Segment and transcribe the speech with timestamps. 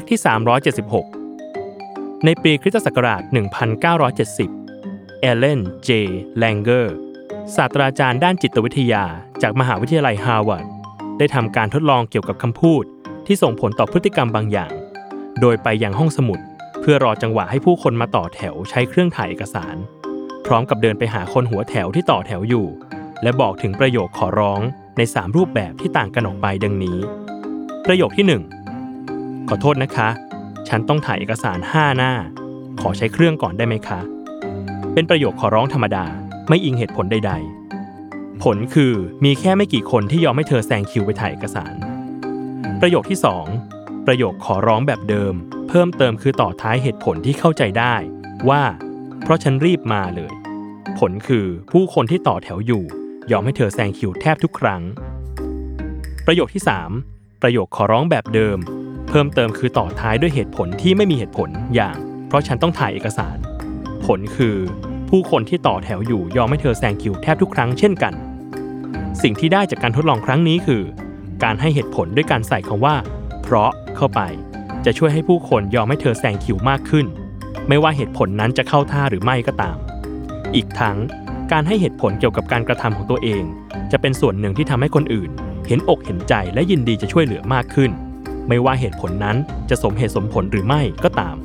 [0.00, 0.20] Fact ที่
[1.42, 3.22] 376 ในปีคริสตศักราช
[4.42, 5.90] 1970 เอเลน เจ
[6.36, 6.96] แลงเกอร์
[7.56, 9.04] ศาสตราจารย์ด้านจิตวิทยา
[9.42, 10.66] จากมหาวิทยาลัยฮาร์วาร์ด
[11.18, 12.84] ได้ทำการทดลองเกี่ยวกับคำพูด
[13.26, 14.72] ที่ส่งผลต่อพฤติกรรมบางอย่าง
[15.40, 16.38] โดยไปยังห้องสมุด
[16.80, 19.76] เพื่อรอจังหวะให้ผู้คนมาต่อแถวใช้เครื่องถ่ายเอกสาร
[20.46, 22.66] พร้อมกับเดินไปหาคนหัวแถวที่ต่อแถวอยู่
[23.22, 24.60] และบอกถึงประโยคขอร้อง
[24.98, 26.98] ใน 3 รูปแบบที่ต่างกันออกไปดังนี้
[27.86, 28.53] ประโยคที่ 1
[29.48, 30.08] ขอโทษนะคะ
[30.68, 32.12] ฉันต้องถ่ายเอกสาร 5 หน้า
[32.80, 34.00] ขอใช้เครื่องก่อนได้ไหมคะ
[34.92, 36.04] เป็นประโยคขอร้องธรรมดา
[36.48, 37.32] ไม่อิงเหตุผลใด
[37.86, 38.94] ๆ ผลคือ
[39.24, 41.74] มีแค่ไม่กี่คนที่ยอมให้เธอแซงคิวไปถ่ายเอกสาร
[42.80, 43.18] ประโยคที่
[43.62, 45.34] 2 ประโยคขอร้องแบบเดิม
[45.68, 47.94] เพิ่มเติมคือต่อท้ายเหตุผลที่เข้าใจได้
[48.48, 48.62] ว่า
[49.22, 50.32] เพราะฉันรีบมาเลย
[50.98, 52.84] ผลคือผู้คนที่ต่อแถวอยู่
[53.30, 54.82] ยอมให้เธอแซงคิวแทบทุกครั้ง
[56.26, 56.62] ประโยคที่
[57.02, 58.58] 3 ประโยคขอร้องแบบเดิม
[59.14, 61.96] พิ่มเติมคือต่อท้ายด้วยเหตุผลที่ไม่มีเหตุผลอย่าง
[62.28, 63.36] เพราะฉันต้องถ่ายเอกสาร
[64.04, 64.56] ผลคือ
[65.10, 68.12] ผู้คนที่ต่อแถวอยู่ยอมให้เธอแซงคิวแทบทุกครั้งเช่นกัน
[69.22, 70.82] สิ่งที่ได้จากการทดลองครั้งนี้คือ
[71.44, 72.96] การให้เหตุผลด้วยการใส่คำว่า
[73.42, 74.20] เพราะเข้าไป
[74.84, 77.06] จะช่วยให้ผู้คนยอมให้เธอแซงคิวมากขึ้น
[77.68, 79.76] ไม่ว่าเหตุผลนั้นจะเข้าท่าหรือไม่ก็ตาม
[80.54, 80.96] อีกทั้ง
[81.52, 83.42] การให้เหตุผลเกี่ยวกับการกระทำของตัวเอง
[83.92, 85.30] จะเป็นส่วนหนึ่งที่ทำให้คนอื่น
[85.68, 87.92] เห็นอกเห็นใจและยินดีจะช่วยเหลือมากขึ้น
[88.48, 89.36] ไม่ว่าเหตุผลนั้น
[89.70, 91.36] จะสมเหตุสมผลหรือไม่ก็ตาม